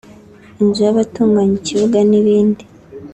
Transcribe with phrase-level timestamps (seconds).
[0.61, 2.63] inzu y’abatunganya ikibuga n’ibindi